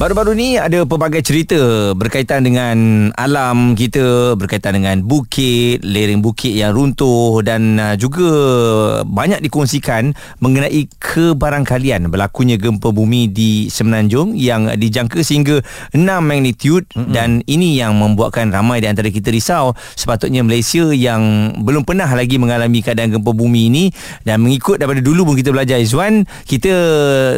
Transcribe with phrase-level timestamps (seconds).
[0.00, 6.72] Baru-baru ni ada pelbagai cerita berkaitan dengan alam kita, berkaitan dengan bukit, lereng bukit yang
[6.72, 8.24] runtuh dan uh, juga
[9.04, 15.60] banyak dikongsikan mengenai kebarangkalian berlakunya gempa bumi di Semenanjung yang dijangka sehingga
[15.92, 17.12] 6 magnitude mm-hmm.
[17.12, 22.40] dan ini yang membuatkan ramai di antara kita risau sepatutnya Malaysia yang belum pernah lagi
[22.40, 23.84] mengalami keadaan gempa bumi ini
[24.24, 26.72] dan mengikut daripada dulu pun kita belajar Izwan, kita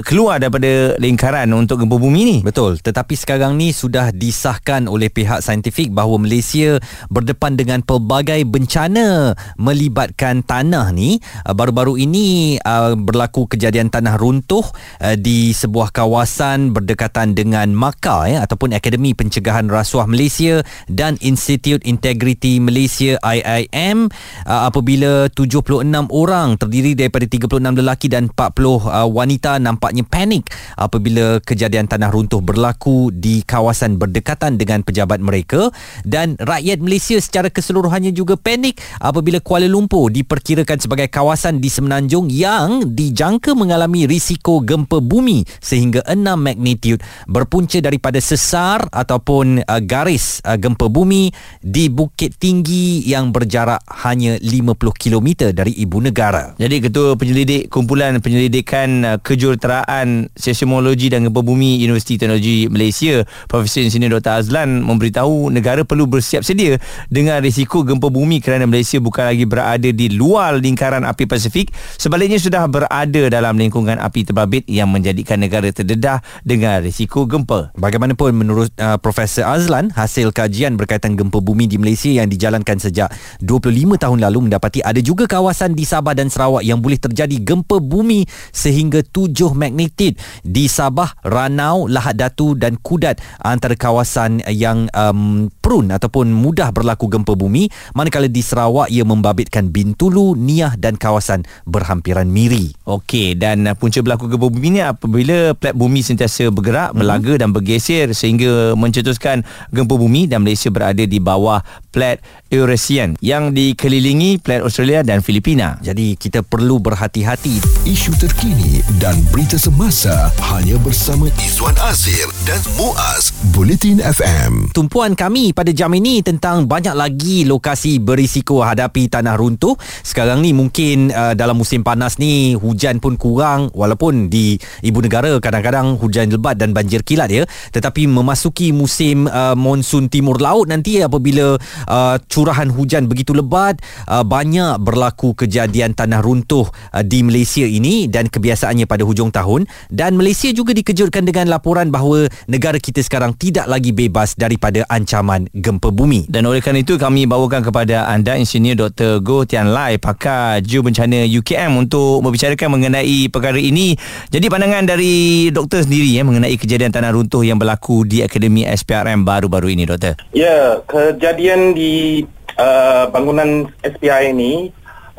[0.07, 2.39] keluar daripada lingkaran untuk gempa bumi ni.
[2.52, 6.77] Betul, tetapi sekarang ni sudah disahkan oleh pihak saintifik bahawa Malaysia
[7.09, 11.17] berdepan dengan pelbagai bencana melibatkan tanah ni.
[11.49, 14.63] Uh, baru-baru ini uh, berlaku kejadian tanah runtuh
[15.01, 20.61] uh, di sebuah kawasan berdekatan dengan Maka ya ataupun Akademi Pencegahan Rasuah Malaysia
[20.93, 24.13] dan Institute Integrity Malaysia IIM
[24.45, 32.11] apabila 76 orang terdiri daripada 36 lelaki dan 40 wanita nampaknya panik apabila kejadian tanah
[32.11, 35.71] runtuh berlaku di kawasan berdekatan dengan pejabat mereka
[36.03, 42.29] dan rakyat Malaysia secara keseluruhannya juga panik apabila Kuala Lumpur diperkirakan sebagai kawasan di Semenanjung
[42.29, 50.43] yang dijangka mengalami risiko gempa bumi sehingga 6 magnitude berpunca daripada sesar ataupun uh, garis
[50.43, 51.31] uh, gempa bumi
[51.63, 56.59] di bukit tinggi yang berjarak hanya 50 km dari ibu negara.
[56.59, 63.85] Jadi Ketua Penyelidik Kumpulan Penyelidikan uh, Kejuruteraan Seismologi dan Gempa Bumi Universiti Teknologi Malaysia Profesor
[63.85, 64.41] Insinyur Dr.
[64.41, 66.81] Azlan memberitahu negara perlu bersiap sedia
[67.13, 71.69] dengan risiko gempa bumi kerana Malaysia bukan lagi berada di luar lingkaran api Pasifik
[72.01, 77.69] sebaliknya sudah berada dalam lingkungan api terbabit yang menjadikan negara terdedah dengan risiko gempa.
[77.77, 83.13] Bagaimanapun menurut uh, Profesor Azlan hasil kajian berkaitan gempa bumi di Malaysia yang dijalankan sejak
[83.45, 87.77] 25 tahun lalu mendapati ada juga kawasan di Sabah dan Sarawak yang boleh terjadi gempa
[87.77, 88.25] bumi
[88.57, 95.91] sehingga 7 magnitude di Sabah, Ranau, Lahad Datu dan Kudat antara kawasan yang um, prun
[95.91, 102.29] ataupun mudah berlaku gempa bumi manakala di Sarawak ia membabitkan Bintulu, Niah dan kawasan berhampiran
[102.29, 102.73] Miri.
[102.87, 106.99] Okey dan uh, punca berlaku gempa bumi ni apabila plat bumi sentiasa bergerak, hmm.
[106.99, 111.61] berlaga dan bergeser sehingga mencetuskan gempa bumi dan Malaysia berada di bawah
[111.93, 112.17] plat
[112.49, 115.77] Eurasian yang dikelilingi plat Australia dan Filipina.
[115.85, 117.85] Jadi kita perlu berhati-hati.
[117.85, 124.73] Isu terkini dan berita semasa hanya bersama Izwan Azir dan Muaz Bulletin FM.
[124.73, 129.77] Tumpuan kami pada jam ini tentang banyak lagi lokasi berisiko hadapi tanah runtuh.
[130.01, 135.37] Sekarang ni mungkin uh, dalam musim panas ni hujan pun kurang walaupun di ibu negara
[135.37, 137.45] kadang-kadang hujan lebat dan banjir kilat ya.
[137.75, 144.23] Tetapi memasuki musim uh, monsun timur laut nanti apabila uh, curahan hujan begitu lebat uh,
[144.27, 150.15] banyak berlaku kejadian tanah runtuh uh, di Malaysia ini dan kebiasaannya pada hujung tahun dan
[150.19, 155.93] Malaysia juga dikejutkan dengan laporan bahawa negara kita sekarang tidak lagi bebas daripada ancaman gempa
[155.93, 156.27] bumi.
[156.29, 159.21] Dan oleh kerana itu kami bawakan kepada anda Insinyur Dr.
[159.21, 163.95] Goh Tian Lai pakar Ju Bencana UKM untuk membicarakan mengenai perkara ini.
[164.33, 169.25] Jadi pandangan dari doktor sendiri ya mengenai kejadian tanah runtuh yang berlaku di Akademi SPRM
[169.25, 170.17] baru-baru ini doktor.
[170.33, 172.25] Ya, kejadian di
[172.57, 174.53] uh, bangunan SPI ini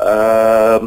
[0.00, 0.78] uh,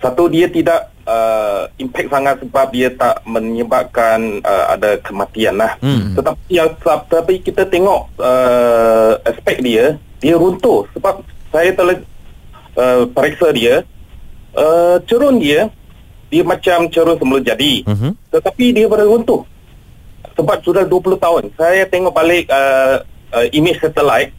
[0.00, 5.80] satu dia tidak uh, impact sangat sebab dia tak menyebabkan uh, ada kematian lah.
[5.80, 6.12] Hmm.
[6.12, 6.76] Tetapi yang
[7.08, 11.96] tapi kita tengok uh, aspek dia, dia runtuh sebab saya telah
[12.76, 13.80] uh, periksa dia,
[14.52, 15.72] uh, cerun dia
[16.28, 17.86] dia macam cerun semula jadi.
[17.86, 18.12] Hmm.
[18.34, 19.46] Tetapi dia baru runtuh.
[20.34, 21.42] Sebab sudah 20 tahun.
[21.54, 24.34] Saya tengok balik uh, uh, image satellite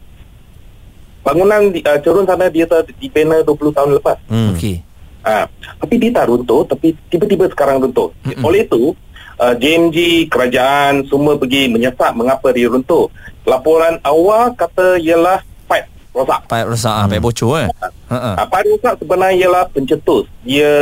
[1.26, 2.70] bangunan uh, cerun sana dia
[3.02, 4.16] dibina 20 tahun lepas.
[4.30, 4.54] Hmm.
[4.54, 4.78] Okey.
[5.26, 5.50] Ha,
[5.82, 8.14] tapi dia tak runtuh tapi tiba-tiba sekarang runtuh.
[8.22, 8.46] Mm-hmm.
[8.46, 8.94] Oleh itu
[9.42, 13.10] uh, JMG kerajaan semua pergi menyesak mengapa dia runtuh.
[13.42, 16.46] Laporan awal kata ialah pipe rosak.
[16.46, 17.10] Pipe rosak, hmm.
[17.10, 17.68] pipe bocor eh.
[18.06, 18.16] Ha.
[18.38, 20.30] Uh, pipe rosak sebenarnya ialah pencetus.
[20.46, 20.72] Dia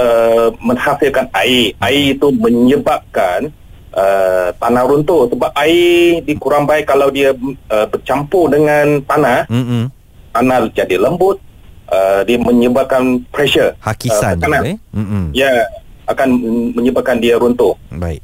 [0.00, 1.76] uh, menghasilkan air.
[1.76, 3.52] Air itu menyebabkan
[3.94, 7.34] uh, tanah runtuh sebab air dikurang baik kalau dia
[7.70, 9.46] uh, bercampur dengan tanah.
[9.50, 9.82] Mm-hmm.
[10.30, 11.42] Tanah jadi lembut
[11.90, 14.76] uh, dia menyebabkan pressure hakisan uh, eh?
[15.34, 15.50] ya
[16.06, 16.28] akan
[16.74, 18.22] menyebabkan dia runtuh baik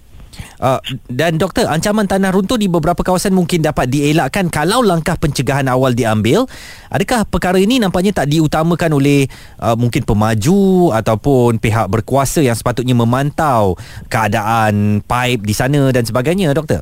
[0.57, 0.81] Uh,
[1.13, 5.93] dan doktor ancaman tanah runtuh di beberapa kawasan mungkin dapat dielakkan kalau langkah pencegahan awal
[5.93, 6.49] diambil
[6.89, 9.29] adakah perkara ini nampaknya tak diutamakan oleh
[9.61, 13.77] uh, mungkin pemaju ataupun pihak berkuasa yang sepatutnya memantau
[14.09, 16.81] keadaan pipe di sana dan sebagainya doktor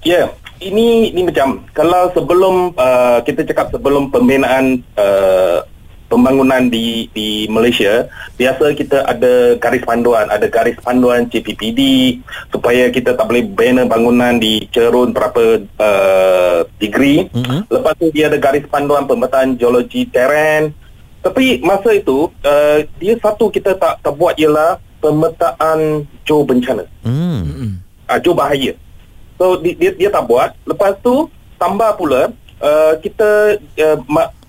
[0.00, 0.26] ya yeah.
[0.64, 5.68] ini ini macam kalau sebelum uh, kita cakap sebelum pembinaan uh,
[6.06, 8.06] pembangunan di di Malaysia
[8.38, 10.26] biasa kita ada garis panduan.
[10.30, 11.80] Ada garis panduan CPPD
[12.50, 17.26] supaya kita tak boleh bina bangunan di cerun berapa uh, degree.
[17.30, 17.60] Mm-hmm.
[17.70, 20.72] lepas tu dia ada garis panduan pemetaan geologi teren.
[21.24, 26.86] Tapi masa itu uh, dia satu kita tak tak buat ialah pemetaan jo bencana.
[27.02, 27.82] Mm.
[28.06, 28.78] uh, jo bahaya.
[29.36, 30.54] So dia dia tak buat.
[30.64, 33.98] Lepas tu tambah pula uh, kita uh,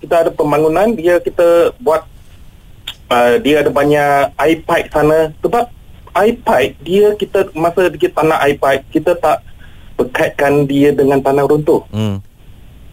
[0.01, 2.05] kita ada pembangunan dia kita buat
[3.09, 5.65] uh, dia ada banyak air pipe sana sebab
[6.17, 9.41] air pipe dia kita masa kita tanah air pipe kita tak
[9.97, 12.17] berkaitkan dia dengan tanah runtuh hmm.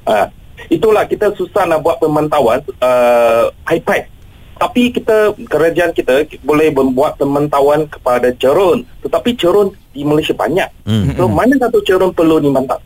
[0.08, 0.26] uh,
[0.72, 4.08] itulah kita susah nak buat pemantauan uh, air pipe
[4.54, 11.18] tapi kita kerajaan kita boleh membuat pemantauan kepada cerun tetapi cerun di Malaysia banyak hmm.
[11.18, 12.80] so mana satu cerun perlu dimantau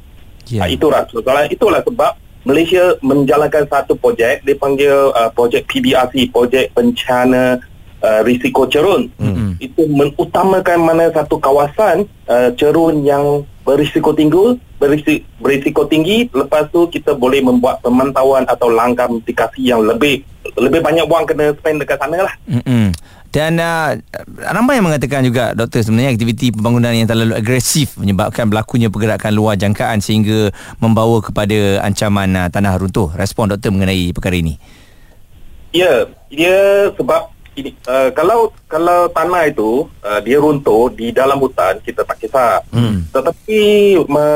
[0.50, 0.67] yeah.
[0.67, 7.60] uh, itulah soalan itulah sebab Malaysia menjalankan satu projek dipanggil uh, projek PBRC projek bencana
[8.02, 9.58] uh, risiko cerun mm-hmm.
[9.62, 16.86] itu mengutamakan mana satu kawasan uh, cerun yang berisiko tinggi berisiko, berisiko tinggi lepas tu
[16.88, 20.22] kita boleh membuat pemantauan atau langkah mitigasi yang lebih
[20.56, 22.94] lebih banyak wang kena spend dekat sana lah mm-hmm.
[23.28, 23.92] Dan uh,
[24.40, 29.60] ramai yang mengatakan juga doktor sebenarnya aktiviti pembangunan yang terlalu agresif menyebabkan berlakunya pergerakan luar
[29.60, 30.48] jangkaan sehingga
[30.80, 33.12] membawa kepada ancaman uh, tanah runtuh.
[33.12, 34.56] Respon doktor mengenai perkara ini.
[35.76, 37.28] Ya, dia sebab
[37.58, 42.62] ini uh, kalau kalau tanah itu uh, dia runtuh di dalam hutan kita tak kisah.
[42.70, 43.05] Hmm.
[43.10, 43.60] Tetapi
[44.06, 44.26] me,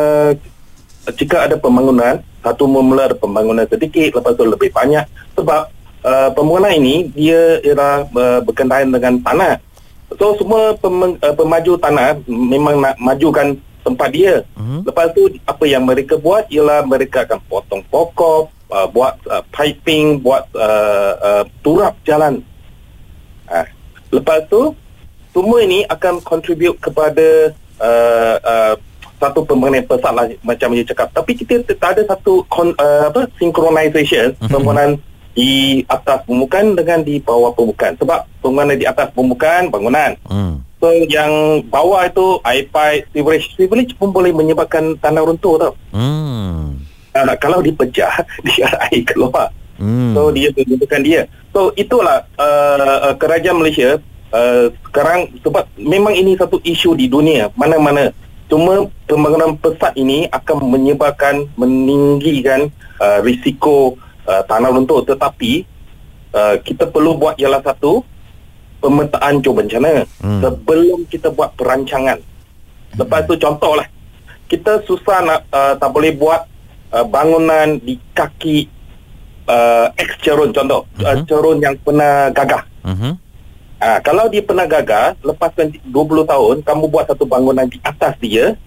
[1.14, 5.06] jika ada pembangunan, satu memula ada pembangunan sedikit lepas tu lebih banyak
[5.38, 5.70] sebab
[6.02, 9.62] uh, pembangunan ini dia ialah uh, berkenaan dengan tanah.
[10.20, 14.34] So semua pem, uh, pemaju tanah memang nak majukan tempat dia.
[14.54, 14.80] Uh-huh.
[14.86, 20.22] Lepas tu apa yang mereka buat ialah mereka akan potong pokok, uh, buat uh, piping,
[20.22, 22.40] buat uh, uh, turap jalan.
[24.12, 24.76] Lepas tu
[25.32, 28.74] semua ini akan contribute kepada uh, uh,
[29.16, 31.08] satu pembangunan besar lah macam dia cakap.
[31.16, 34.52] Tapi kita tak ada satu con, uh, apa synchronization uh-huh.
[34.52, 35.00] pembangunan
[35.32, 40.60] di atas permukaan dengan di bawah permukaan sebab bangunan di atas permukaan bangunan hmm.
[40.76, 46.76] so yang bawah itu air pipe sewerage sewerage pun boleh menyebabkan tanah runtuh tau hmm.
[47.16, 48.12] uh, kalau dipecah
[48.46, 49.48] dia air keluar
[49.82, 50.14] hmm.
[50.14, 51.26] so dia menunjukkan dia.
[51.50, 53.98] So itulah uh, uh, kerajaan Malaysia
[54.30, 57.50] uh, sekarang sebab memang ini satu isu di dunia.
[57.58, 58.14] Mana-mana.
[58.46, 62.68] Cuma pembangunan pesat ini akan menyebabkan meninggikan
[63.00, 63.96] uh, risiko
[64.28, 65.64] uh, tanah runtuh tetapi
[66.36, 68.04] uh, kita perlu buat ialah satu
[68.82, 70.40] pemetaan cuba bencana hmm.
[70.42, 72.18] sebelum kita buat perancangan.
[72.98, 73.88] Lepas tu contohlah.
[74.50, 76.44] Kita susah nak uh, tak boleh buat
[76.92, 78.68] uh, bangunan di kaki
[79.48, 81.06] uh, ex cerun contoh uh-huh.
[81.06, 83.14] uh, cerun yang pernah gagah uh-huh.
[83.80, 85.86] uh, kalau dia pernah gagah lepas 20
[86.26, 88.58] tahun kamu buat satu bangunan di atas dia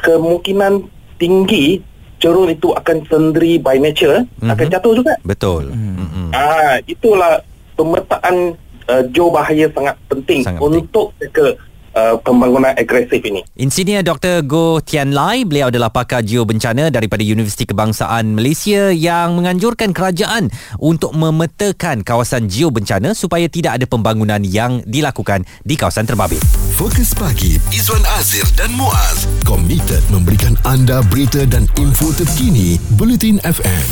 [0.00, 0.84] kemungkinan
[1.16, 1.80] tinggi
[2.24, 4.48] cerun itu akan sendiri by nature mm-hmm.
[4.48, 5.14] akan jatuh juga.
[5.28, 5.72] Betul.
[5.72, 6.28] Mm-hmm.
[6.32, 7.44] Ah itulah
[7.76, 8.56] pemetaan
[8.88, 11.52] uh, jauh bahaya sangat penting sangat untuk ke
[11.94, 13.40] uh, pembangunan agresif ini.
[13.56, 14.42] Insinyur Dr.
[14.44, 20.50] Go Tian Lai, beliau adalah pakar geo bencana daripada Universiti Kebangsaan Malaysia yang menganjurkan kerajaan
[20.82, 26.42] untuk memetakan kawasan geo bencana supaya tidak ada pembangunan yang dilakukan di kawasan terbabit.
[26.74, 33.86] Fokus pagi Izwan Azir dan Muaz komited memberikan anda berita dan info terkini Bulletin FM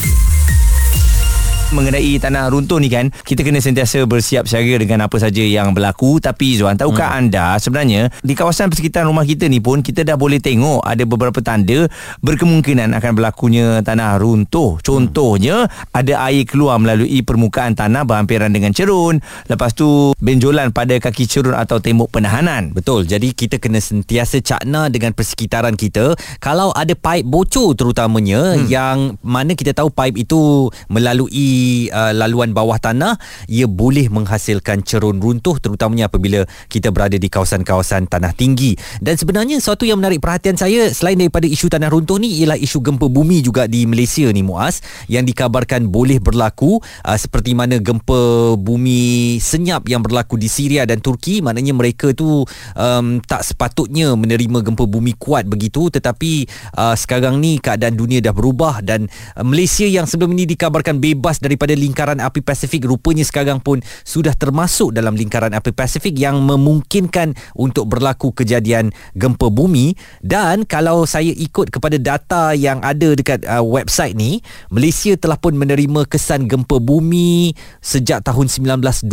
[1.73, 6.21] mengenai tanah runtuh ni kan kita kena sentiasa bersiap siaga dengan apa saja yang berlaku
[6.21, 7.19] tapi Zuan tahukah hmm.
[7.25, 11.41] anda sebenarnya di kawasan persekitaran rumah kita ni pun kita dah boleh tengok ada beberapa
[11.41, 11.89] tanda
[12.21, 15.97] berkemungkinan akan berlakunya tanah runtuh contohnya hmm.
[15.97, 21.57] ada air keluar melalui permukaan tanah berhampiran dengan cerun lepas tu benjolan pada kaki cerun
[21.57, 27.25] atau tembok penahanan betul jadi kita kena sentiasa cakna dengan persekitaran kita kalau ada pipe
[27.25, 28.69] bocor terutamanya hmm.
[28.69, 33.17] yang mana kita tahu pipe itu melalui uh, laluan bawah tanah
[33.49, 38.75] ia boleh menghasilkan cerun runtuh terutamanya apabila kita berada di kawasan-kawasan tanah tinggi.
[38.99, 42.83] Dan sebenarnya satu yang menarik perhatian saya selain daripada isu tanah runtuh ni ialah isu
[42.83, 48.55] gempa bumi juga di Malaysia ni Muaz yang dikabarkan boleh berlaku uh, seperti mana gempa
[48.59, 51.41] bumi senyap yang berlaku di Syria dan Turki.
[51.41, 52.45] Maknanya mereka tu
[52.77, 58.35] um, tak sepatutnya menerima gempa bumi kuat begitu tetapi uh, sekarang ni keadaan dunia dah
[58.35, 62.89] berubah dan uh, Malaysia yang sebelum ini dikabarkan bebas dari daripada lingkaran api Pasifik.
[62.89, 69.53] Rupanya sekarang pun sudah termasuk dalam lingkaran api Pasifik yang memungkinkan untuk berlaku kejadian gempa
[69.53, 69.93] bumi.
[70.25, 74.41] Dan kalau saya ikut kepada data yang ada dekat uh, website ni
[74.73, 77.53] Malaysia telah pun menerima kesan gempa bumi
[77.85, 79.05] sejak tahun 1922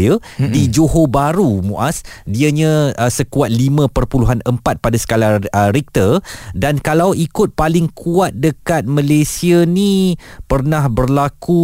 [0.00, 0.48] ya mm-hmm.
[0.48, 2.00] di Johor Bahru Muaz.
[2.24, 6.24] Dianya uh, sekuat 5.4 pada skala uh, Richter.
[6.56, 10.14] Dan kalau ikut paling kuat dekat Malaysia ni
[10.46, 11.57] pernah berlaku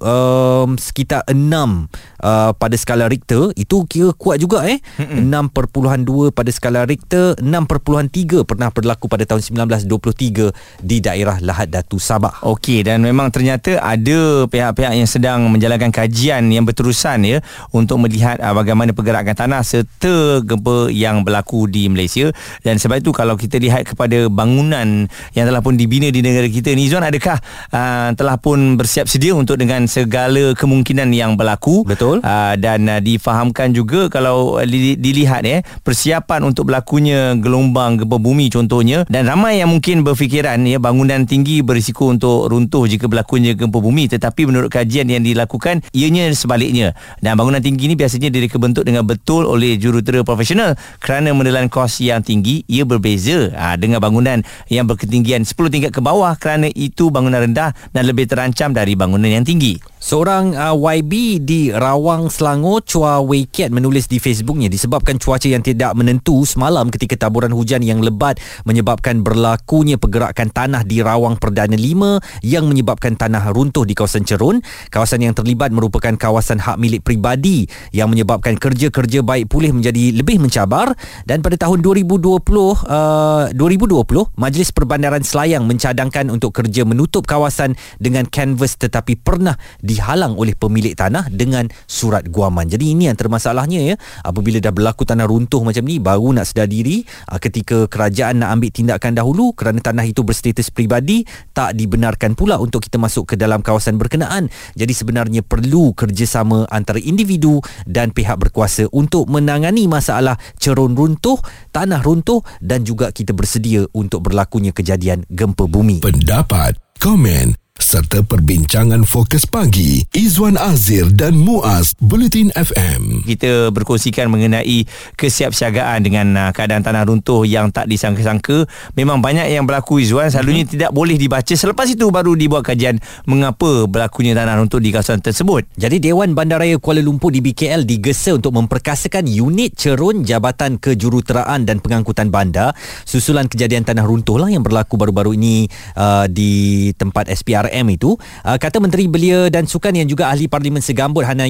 [0.00, 3.54] um, sekitar 6 uh, pada skala Richter.
[3.54, 4.82] Itu kira kuat juga eh?
[4.98, 5.54] Mm-hmm.
[5.54, 9.42] 6.2 pada skala Richter 6.3 pernah berlaku pada tahun
[9.86, 12.42] 1923 di daerah Lahad Datu Sabah.
[12.42, 17.38] Okey dan memang ternyata ada pihak-pihak yang sedang menjalankan kajian yang berterusan ya
[17.70, 22.34] untuk melihat uh, bagaimana pergerakan tanah serta gempa yang berlaku di Malaysia.
[22.66, 26.74] Dan sebab itu kalau kita lihat kepada bangunan yang telah pun dibina di negara kita
[26.74, 27.38] ni Izzuan adakah
[27.70, 31.86] uh, telah pun bersiap sedia untuk dengan segala kemungkinan yang berlaku.
[31.86, 32.18] Betul.
[32.26, 34.66] Uh, dan uh, difahamkan juga kalau uh,
[34.98, 39.06] dilihat eh, persiapan untuk berlakunya gelombang gempa bumi contohnya.
[39.06, 44.10] Dan ramai yang mungkin berfikiran ya bangunan tinggi berisiko untuk runtuh jika berlakunya gempa bumi.
[44.10, 46.96] Tetapi menurut kajian yang dilakukan ianya sebaliknya.
[47.22, 52.00] Dan bangunan tinggi ini biasanya direka bentuk dengan betul oleh jurutera profesional kerana menelan kos
[52.00, 52.64] yang tinggi.
[52.72, 54.40] Ia berbeza ha, dengan bangunan
[54.72, 59.42] yang berketinggian 10 tingkat ke bawah kerana itu bangunan rendah dan lebih terancam dari bangunan
[59.42, 65.14] yang tinggi Seorang uh, YB di Rawang Selangor Chua Wei Kiat menulis di Facebooknya disebabkan
[65.14, 71.06] cuaca yang tidak menentu semalam ketika taburan hujan yang lebat menyebabkan berlakunya pergerakan tanah di
[71.06, 74.58] Rawang Perdana 5 yang menyebabkan tanah runtuh di kawasan Cerun.
[74.90, 80.42] Kawasan yang terlibat merupakan kawasan hak milik pribadi yang menyebabkan kerja-kerja baik pulih menjadi lebih
[80.42, 80.98] mencabar
[81.30, 88.26] dan pada tahun 2020 uh, 2020 Majlis Perbandaran Selayang mencadangkan untuk kerja menutup kawasan dengan
[88.26, 89.54] kanvas tetapi pernah
[89.92, 92.64] dihalang oleh pemilik tanah dengan surat guaman.
[92.64, 93.94] Jadi ini yang termasalahnya ya.
[94.24, 98.56] Apabila dah berlaku tanah runtuh macam ni baru nak sedar diri ah, ketika kerajaan nak
[98.56, 103.34] ambil tindakan dahulu kerana tanah itu berstatus peribadi tak dibenarkan pula untuk kita masuk ke
[103.36, 104.48] dalam kawasan berkenaan.
[104.72, 111.36] Jadi sebenarnya perlu kerjasama antara individu dan pihak berkuasa untuk menangani masalah cerun runtuh,
[111.74, 116.00] tanah runtuh dan juga kita bersedia untuk berlakunya kejadian gempa bumi.
[116.00, 123.26] Pendapat, komen serta perbincangan fokus pagi Izwan Azir dan Muaz Bulletin FM.
[123.26, 124.86] Kita berkongsikan mengenai
[125.18, 128.70] kesiapsiagaan dengan uh, keadaan tanah runtuh yang tak disangka-sangka.
[128.94, 130.74] Memang banyak yang berlaku Izwan selalunya mm-hmm.
[130.78, 135.66] tidak boleh dibaca selepas itu baru dibuat kajian mengapa berlakunya tanah runtuh di kawasan tersebut.
[135.74, 141.82] Jadi Dewan Bandaraya Kuala Lumpur di BKL digesa untuk memperkasakan unit cerun Jabatan Kejuruteraan dan
[141.82, 145.66] Pengangkutan Bandar susulan kejadian tanah runtuh lah yang berlaku baru-baru ini
[145.98, 150.44] uh, di tempat SPRM PRM itu uh, kata Menteri Belia dan Sukan yang juga ahli
[150.44, 151.48] Parlimen Segambut Hana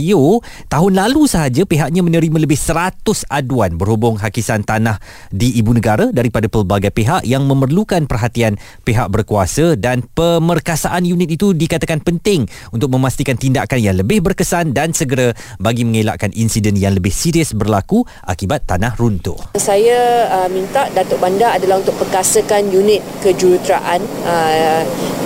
[0.71, 5.03] tahun lalu sahaja pihaknya menerima lebih 100 aduan berhubung hakisan tanah
[5.35, 8.55] di ibu negara daripada pelbagai pihak yang memerlukan perhatian
[8.87, 14.95] pihak berkuasa dan pemerkasaan unit itu dikatakan penting untuk memastikan tindakan yang lebih berkesan dan
[14.95, 19.37] segera bagi mengelakkan insiden yang lebih serius berlaku akibat tanah runtuh.
[19.59, 24.83] Saya uh, minta Datuk Bandar adalah untuk perkasakan unit kejuruteraan uh,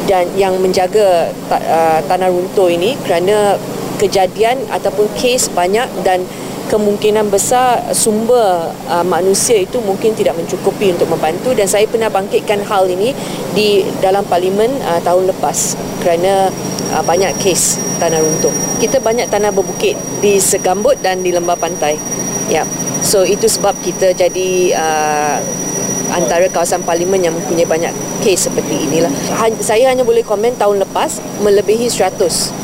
[0.06, 3.56] dan yang menjaga menjaga uh, tanah runtuh ini kerana
[3.96, 6.20] kejadian ataupun kes banyak dan
[6.68, 12.60] kemungkinan besar sumber uh, manusia itu mungkin tidak mencukupi untuk membantu dan saya pernah bangkitkan
[12.68, 13.16] hal ini
[13.56, 16.52] di dalam parlimen uh, tahun lepas kerana
[16.92, 18.52] uh, banyak kes tanah runtuh.
[18.76, 21.96] Kita banyak tanah berbukit di Segambut dan di lembah pantai.
[22.52, 22.60] Ya.
[22.60, 22.66] Yeah.
[23.00, 25.38] So itu sebab kita jadi uh,
[26.12, 29.12] antara kawasan parlimen yang mempunyai banyak kes seperti inilah.
[29.60, 32.16] Saya hanya boleh komen tahun lepas melebihi 100.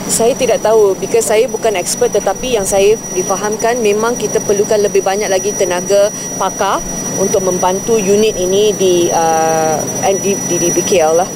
[0.09, 5.01] Saya tidak tahu because saya bukan expert tetapi yang saya difahamkan memang kita perlukan lebih
[5.05, 6.81] banyak lagi tenaga pakar
[7.21, 9.77] untuk membantu unit ini di uh,
[10.21, 11.29] di, di, di BKL lah.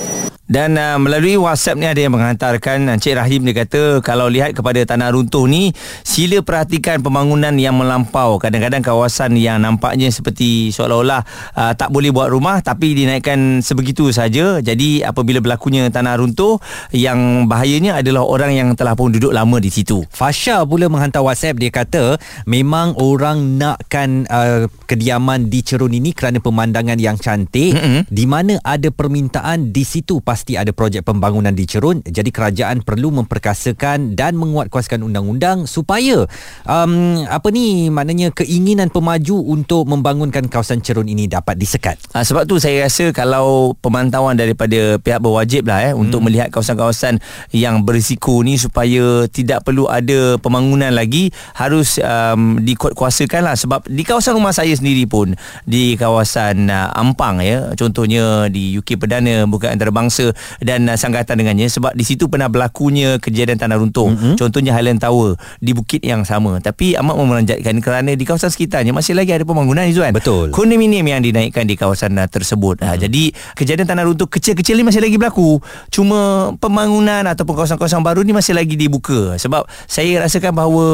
[0.46, 4.78] Dan uh, melalui WhatsApp ni ada yang menghantarkan Encik Rahim dia kata kalau lihat kepada
[4.86, 5.74] tanah runtuh ni
[6.06, 8.38] sila perhatikan pembangunan yang melampau.
[8.38, 11.26] Kadang-kadang kawasan yang nampaknya seperti seolah-olah
[11.58, 14.62] uh, tak boleh buat rumah tapi dinaikkan sebegitu saja.
[14.62, 16.62] Jadi apabila berlakunya tanah runtuh
[16.94, 20.06] yang bahayanya adalah orang yang telah pun duduk lama di situ.
[20.14, 26.38] Fasha pula menghantar WhatsApp dia kata memang orang nakkan uh, kediaman di Cerun ini kerana
[26.38, 28.02] pemandangan yang cantik mm-hmm.
[28.06, 33.08] di mana ada permintaan di situ pasti ada projek pembangunan di Cerun jadi kerajaan perlu
[33.08, 36.28] memperkasakan dan menguatkuaskan undang-undang supaya
[36.68, 41.96] um, apa ni maknanya keinginan pemaju untuk membangunkan kawasan Cerun ini dapat disekat.
[42.12, 46.04] Ha, sebab tu saya rasa kalau pemantauan daripada pihak berwajib lah eh hmm.
[46.04, 47.16] untuk melihat kawasan-kawasan
[47.56, 54.04] yang berisiko ni supaya tidak perlu ada pembangunan lagi harus um, dikuatkuasakan lah sebab di
[54.04, 55.32] kawasan rumah saya sendiri pun
[55.64, 60.25] di kawasan uh, Ampang ya contohnya di UK Perdana bukan antarabangsa
[60.62, 64.34] dan uh, sanggatan dengannya sebab di situ pernah berlakunya kejadian tanah runtuh mm-hmm.
[64.38, 69.12] contohnya Highland Tower di bukit yang sama tapi amat memeranjatkan kerana di kawasan sekitarnya masih
[69.12, 70.54] lagi ada pembangunan Izzuan Betul.
[70.54, 73.00] kondominium yang dinaikkan di kawasan uh, tersebut mm-hmm.
[73.02, 73.22] jadi
[73.58, 75.58] kejadian tanah runtuh kecil-kecil ni masih lagi berlaku
[75.90, 80.86] cuma pembangunan ataupun kawasan-kawasan baru ni masih lagi dibuka sebab saya rasakan bahawa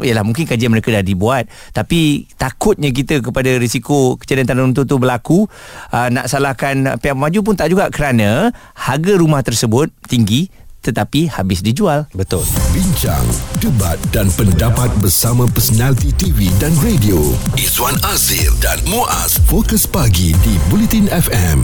[0.00, 4.96] yalah mungkin kajian mereka dah dibuat tapi takutnya kita kepada risiko kejadian tanah runtuh tu
[5.00, 5.46] berlaku
[5.90, 10.48] uh, nak salahkan pihak maju pun tak juga kerana harga rumah tersebut tinggi
[10.82, 12.10] tetapi habis dijual.
[12.10, 12.42] Betul.
[12.74, 13.22] Bincang,
[13.62, 17.22] debat dan pendapat bersama personaliti TV dan radio.
[17.54, 21.62] Izwan Azir dan Muaz Fokus Pagi di Bulletin FM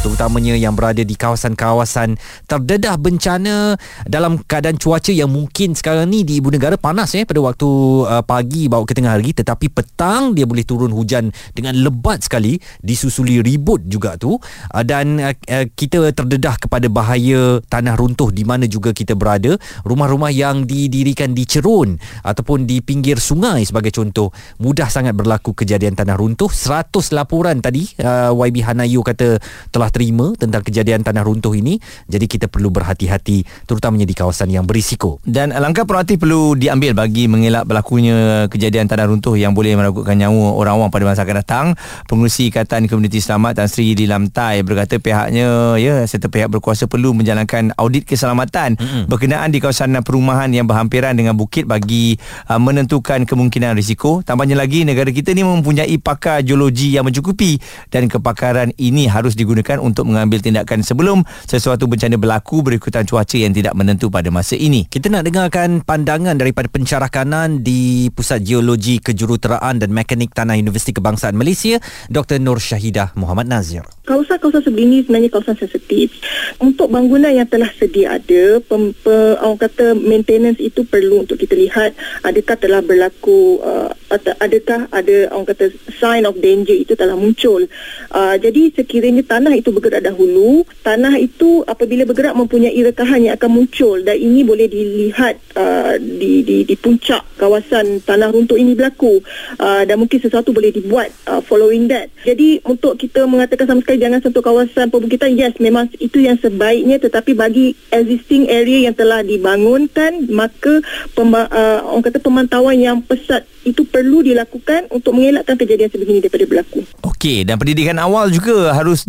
[0.00, 6.38] terutamanya yang berada di kawasan-kawasan terdedah bencana dalam keadaan cuaca yang mungkin sekarang ni di
[6.38, 7.68] ibu negara panas eh pada waktu
[8.04, 9.32] uh, pagi bawa ke tengah hari.
[9.32, 14.36] Tetapi petang dia boleh turun hujan dengan lebat sekali disusuli ribut juga tu.
[14.72, 19.58] Uh, dan uh, uh, kita terdedah kepada bahaya tanah runtuh di mana juga kita berada.
[19.82, 25.98] Rumah-rumah yang didirikan di cerun ataupun di pinggir sungai sebagai contoh mudah sangat berlaku kejadian
[25.98, 26.48] tanah runtuh.
[26.48, 29.38] 100 laporan tadi uh, YB Hanayu kata
[29.70, 31.78] telah terima tentang kejadian tanah runtuh ini.
[32.06, 35.18] Jadi kita perlu berhati-hati terutamanya di kawasan yang berisiko.
[35.22, 40.56] Dan langkah proaktif perlu diambil bagi mengelak berlakunya kejadian tanah runtuh yang boleh meragukan nyawa
[40.56, 41.66] orang awam pada masa akan datang.
[42.06, 47.74] Pengurusi Ikatan Komuniti Selamat Tan Sri Dilamtai berkata pihaknya ya serta pihak berkuasa perlu menjalankan
[47.76, 49.02] audit keselamatan mm-hmm.
[49.10, 52.16] berkenaan di kawasan perumahan yang berhampiran dengan bukit bagi
[52.48, 54.22] uh, menentukan kemungkinan risiko.
[54.22, 57.58] Tambahnya lagi negara kita ni mempunyai pakar geologi yang mencukupi
[57.90, 63.54] dan kepakaran ini harus digunakan untuk mengambil tindakan sebelum sesuatu bencana berlaku berikutan cuaca yang
[63.54, 64.88] tidak menentu pada masa ini.
[64.88, 70.96] Kita nak dengarkan pandangan daripada pencarah kanan di Pusat Geologi Kejuruteraan dan Mekanik Tanah Universiti
[70.96, 71.78] Kebangsaan Malaysia,
[72.08, 72.40] Dr.
[72.42, 73.86] Nur Syahidah Muhammad Nazir.
[74.06, 76.14] Kawasan-kawasan seperti ini sebenarnya kawasan sensitif.
[76.62, 81.58] Untuk bangunan yang telah sedia ada, pem, pe, orang kata maintenance itu perlu untuk kita
[81.58, 81.90] lihat
[82.22, 83.90] adakah telah berlaku, uh,
[84.38, 87.66] adakah ada orang kata sign of danger itu telah muncul.
[88.14, 93.50] Uh, jadi sekiranya tanah itu bergerak dahulu, tanah itu apabila bergerak mempunyai rekahan yang akan
[93.62, 99.20] muncul dan ini boleh dilihat uh, di, di, di puncak kawasan tanah runtuh ini berlaku
[99.60, 102.10] uh, dan mungkin sesuatu boleh dibuat uh, following that.
[102.24, 106.98] Jadi untuk kita mengatakan sama sekali jangan sentuh kawasan perbukitan yes memang itu yang sebaiknya
[106.98, 110.80] tetapi bagi existing area yang telah dibangunkan maka
[111.12, 116.46] pemba- uh, orang kata pemantauan yang pesat itu perlu dilakukan untuk mengelakkan kejadian sebegini daripada
[116.46, 116.80] berlaku.
[117.02, 119.02] Okey dan pendidikan awal juga harus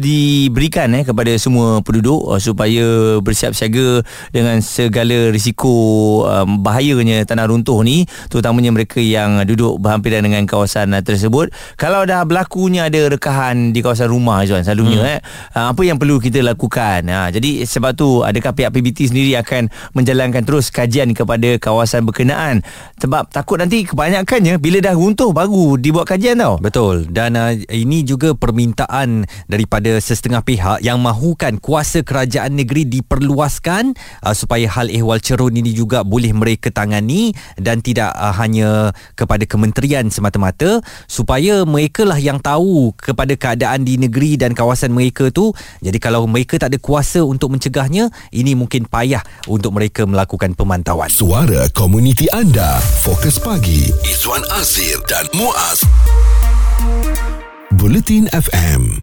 [0.50, 4.02] diberikan eh kepada semua penduduk uh, supaya bersiap siaga
[4.34, 5.70] dengan segala risiko
[6.26, 11.54] um, bahayanya tanah runtuh ni terutamanya mereka yang duduk berhampiran dengan kawasan uh, tersebut.
[11.78, 15.14] Kalau dah berlakunya ada rekahan di kawasan rumah Zuan selalunya hmm.
[15.14, 15.20] eh
[15.54, 17.06] uh, apa yang perlu kita lakukan.
[17.12, 22.66] Ha jadi sebab tu adakah pihak PBT sendiri akan menjalankan terus kajian kepada kawasan berkenaan
[22.98, 26.56] sebab takut nanti kebanyakan Biasanya bila dah runtuh baru dibuat kajian tau.
[26.56, 27.12] Betul.
[27.12, 34.36] Dan uh, ini juga permintaan daripada sesetengah pihak yang mahukan kuasa kerajaan negeri diperluaskan uh,
[34.36, 40.08] supaya hal ehwal cerun ini juga boleh mereka tangani dan tidak uh, hanya kepada kementerian
[40.10, 45.52] semata-mata supaya mereka lah yang tahu kepada keadaan di negeri dan kawasan mereka tu.
[45.84, 51.12] Jadi kalau mereka tak ada kuasa untuk mencegahnya, ini mungkin payah untuk mereka melakukan pemantauan.
[51.12, 55.84] Suara komuniti anda, Fokus Pagi, Izwan Azir dan Muaz.
[57.78, 58.96] Bulletin FM